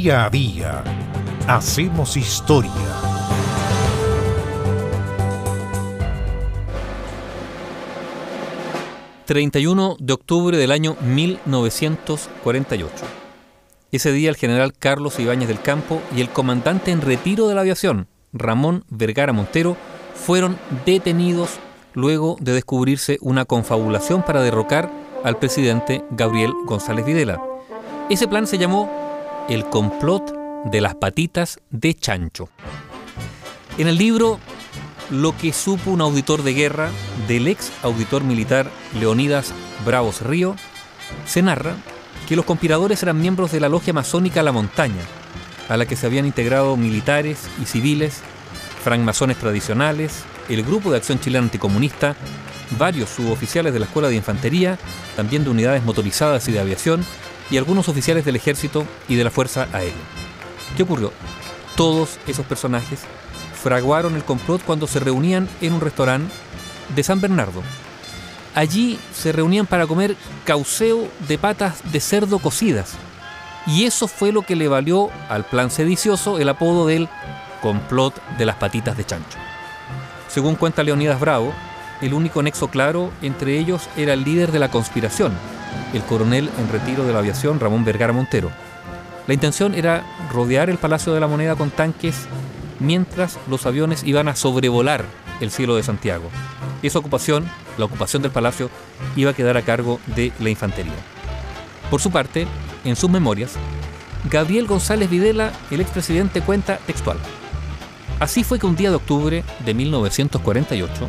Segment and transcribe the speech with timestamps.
[0.00, 0.82] Día a día
[1.46, 2.72] hacemos historia.
[9.26, 12.90] ...31 de octubre del año 1948.
[13.92, 17.60] Ese día el general Carlos Ibáñez del Campo y el comandante en retiro de la
[17.60, 19.76] aviación, Ramón Vergara Montero,
[20.14, 20.56] fueron
[20.86, 21.58] detenidos
[21.92, 24.90] luego de descubrirse una confabulación para derrocar
[25.24, 27.42] al presidente Gabriel González Videla.
[28.08, 28.99] Ese plan se llamó
[29.50, 30.32] el complot
[30.66, 32.48] de las patitas de chancho.
[33.78, 34.38] En el libro
[35.10, 36.88] Lo que supo un auditor de guerra
[37.26, 39.52] del ex auditor militar Leonidas
[39.84, 40.54] Bravos Río,
[41.26, 41.74] se narra
[42.28, 45.02] que los conspiradores eran miembros de la logia masónica La Montaña,
[45.68, 48.20] a la que se habían integrado militares y civiles,
[48.84, 52.14] francmasones tradicionales, el Grupo de Acción Chilena Anticomunista,
[52.78, 54.78] varios suboficiales de la Escuela de Infantería,
[55.16, 57.04] también de unidades motorizadas y de aviación,
[57.50, 59.94] y algunos oficiales del Ejército y de la Fuerza Aérea.
[60.76, 61.12] ¿Qué ocurrió?
[61.76, 63.00] Todos esos personajes
[63.62, 66.32] fraguaron el complot cuando se reunían en un restaurante
[66.94, 67.62] de San Bernardo.
[68.54, 72.94] Allí se reunían para comer cauceo de patas de cerdo cocidas.
[73.66, 77.08] Y eso fue lo que le valió al plan sedicioso el apodo del
[77.60, 79.38] complot de las patitas de chancho.
[80.28, 81.52] Según cuenta Leonidas Bravo,
[82.00, 85.32] el único nexo claro entre ellos era el líder de la conspiración,
[85.92, 88.50] el coronel en retiro de la aviación Ramón Vergara Montero.
[89.26, 92.26] La intención era rodear el Palacio de la Moneda con tanques
[92.80, 95.04] mientras los aviones iban a sobrevolar
[95.40, 96.30] el cielo de Santiago.
[96.82, 98.70] Esa ocupación, la ocupación del palacio,
[99.16, 100.92] iba a quedar a cargo de la infantería.
[101.90, 102.46] Por su parte,
[102.84, 103.52] en sus memorias,
[104.30, 107.18] Gabriel González Videla, el expresidente, cuenta textual.
[108.18, 111.08] Así fue que un día de octubre de 1948,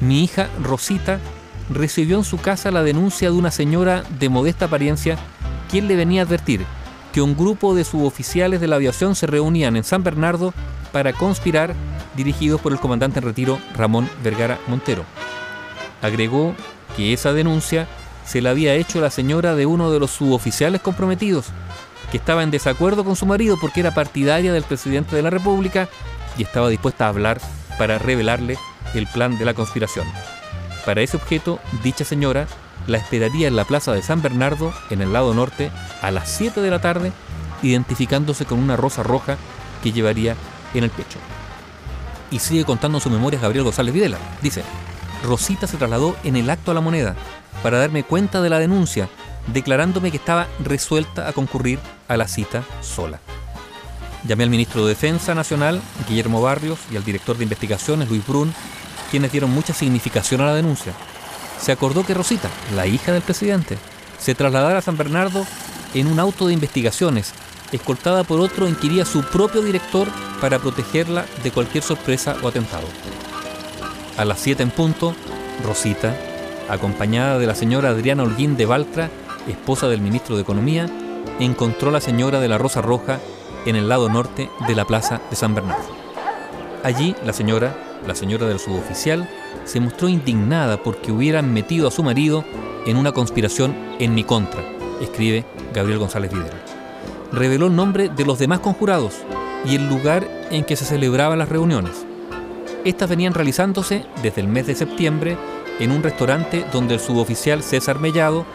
[0.00, 1.20] mi hija Rosita
[1.70, 5.18] recibió en su casa la denuncia de una señora de modesta apariencia
[5.70, 6.64] quien le venía a advertir
[7.12, 10.52] que un grupo de suboficiales de la aviación se reunían en San Bernardo
[10.92, 11.74] para conspirar
[12.16, 15.04] dirigidos por el comandante en retiro Ramón Vergara Montero.
[16.02, 16.54] Agregó
[16.96, 17.86] que esa denuncia
[18.24, 21.46] se la había hecho la señora de uno de los suboficiales comprometidos,
[22.10, 25.88] que estaba en desacuerdo con su marido porque era partidaria del presidente de la República
[26.36, 27.40] y estaba dispuesta a hablar
[27.78, 28.58] para revelarle
[28.94, 30.06] el plan de la conspiración.
[30.84, 32.46] Para ese objeto, dicha señora
[32.86, 36.60] la esperaría en la plaza de San Bernardo, en el lado norte, a las 7
[36.60, 37.12] de la tarde,
[37.62, 39.36] identificándose con una rosa roja
[39.82, 40.36] que llevaría
[40.74, 41.18] en el pecho.
[42.30, 44.18] Y sigue contando su memoria Gabriel González Videla.
[44.42, 44.62] Dice,
[45.22, 47.14] Rosita se trasladó en el acto a la moneda
[47.62, 49.08] para darme cuenta de la denuncia,
[49.52, 53.20] declarándome que estaba resuelta a concurrir a la cita sola.
[54.26, 58.52] Llamé al ministro de Defensa Nacional, Guillermo Barrios, y al director de investigaciones, Luis Brun,
[59.10, 60.92] quienes dieron mucha significación a la denuncia.
[61.60, 63.78] Se acordó que Rosita, la hija del presidente,
[64.18, 65.44] se trasladara a San Bernardo
[65.94, 67.32] en un auto de investigaciones,
[67.72, 70.08] escoltada por otro en que iría su propio director
[70.40, 72.86] para protegerla de cualquier sorpresa o atentado.
[74.16, 75.14] A las 7 en punto,
[75.64, 76.14] Rosita,
[76.68, 79.10] acompañada de la señora Adriana Holguín de Baltra,
[79.48, 80.88] esposa del ministro de Economía,
[81.40, 83.20] encontró a la señora de la Rosa Roja
[83.64, 85.97] en el lado norte de la plaza de San Bernardo.
[86.82, 87.74] Allí la señora
[88.06, 89.28] la señora del suboficial,
[89.64, 92.44] se mostró indignada porque hubieran metido a su marido
[92.86, 94.62] en una conspiración en mi contra,
[95.00, 95.44] escribe
[95.74, 96.62] Gabriel González Vidal.
[97.32, 99.14] Reveló el nombre de los demás conjurados
[99.64, 102.06] y el lugar en que se celebraban las reuniones.
[102.84, 105.36] Estas venían realizándose desde el mes de septiembre
[105.78, 108.46] en un restaurante donde el suboficial César Mellado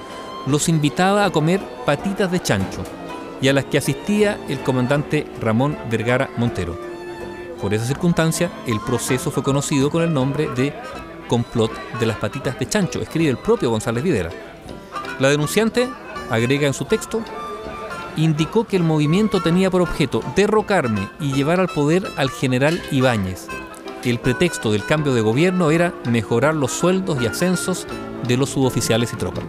[0.47, 2.83] los invitaba a comer patitas de chancho
[3.41, 6.82] y a las que asistía el comandante Ramón Vergara Montero.
[7.63, 10.73] Por esa circunstancia, el proceso fue conocido con el nombre de
[11.29, 14.31] complot de las patitas de chancho, escribe el propio González Videra.
[15.19, 15.87] La denunciante,
[16.29, 17.21] agrega en su texto,
[18.17, 23.47] indicó que el movimiento tenía por objeto derrocarme y llevar al poder al general Ibáñez.
[24.03, 27.87] El pretexto del cambio de gobierno era mejorar los sueldos y ascensos
[28.27, 29.45] de los suboficiales y tropas.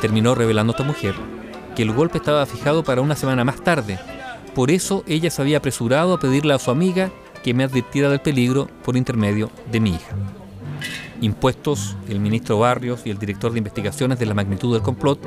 [0.00, 1.16] Terminó revelando esta mujer
[1.74, 3.98] que el golpe estaba fijado para una semana más tarde,
[4.56, 7.10] por eso ella se había apresurado a pedirle a su amiga
[7.44, 10.16] que me advirtiera del peligro por intermedio de mi hija.
[11.20, 15.20] Impuestos el ministro Barrios y el director de investigaciones de la magnitud del complot,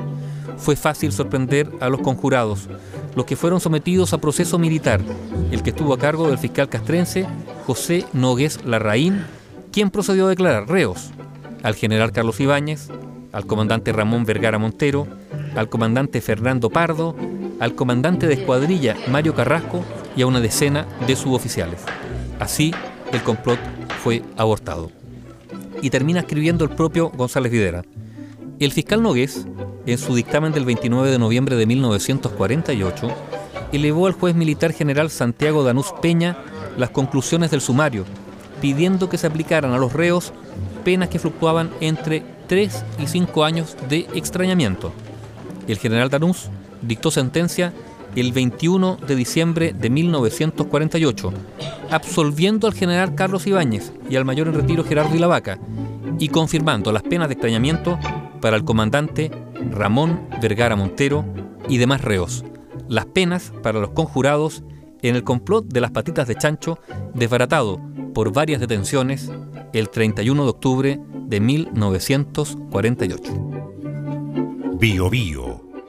[0.56, 2.68] fue fácil sorprender a los conjurados,
[3.14, 5.00] los que fueron sometidos a proceso militar,
[5.52, 7.24] el que estuvo a cargo del fiscal castrense
[7.68, 9.24] José Nogués Larraín,
[9.70, 11.12] quien procedió a declarar reos
[11.62, 12.88] al general Carlos Ibáñez,
[13.30, 15.06] al comandante Ramón Vergara Montero,
[15.54, 17.14] al comandante Fernando Pardo,
[17.60, 19.84] al comandante de escuadrilla Mario Carrasco
[20.16, 21.82] y a una decena de suboficiales.
[22.40, 22.74] Así,
[23.12, 23.60] el complot
[24.02, 24.90] fue abortado.
[25.82, 27.84] Y termina escribiendo el propio González Videra.
[28.58, 29.46] El fiscal Nogués,
[29.86, 33.08] en su dictamen del 29 de noviembre de 1948,
[33.72, 36.36] elevó al juez militar general Santiago Danús Peña
[36.76, 38.04] las conclusiones del sumario,
[38.60, 40.32] pidiendo que se aplicaran a los reos
[40.84, 44.92] penas que fluctuaban entre 3 y 5 años de extrañamiento.
[45.68, 46.50] El general Danús
[46.82, 47.72] dictó sentencia
[48.16, 51.32] el 21 de diciembre de 1948,
[51.90, 55.58] absolviendo al general Carlos Ibáñez y al mayor en retiro Gerardo Ilavaca,
[56.18, 57.98] y confirmando las penas de extrañamiento
[58.40, 59.30] para el comandante
[59.70, 61.24] Ramón Vergara Montero
[61.68, 62.44] y demás reos,
[62.88, 64.64] las penas para los conjurados
[65.02, 66.78] en el complot de las patitas de chancho
[67.14, 67.80] desbaratado
[68.12, 69.30] por varias detenciones
[69.72, 73.32] el 31 de octubre de 1948.
[74.78, 75.49] Bio Bio,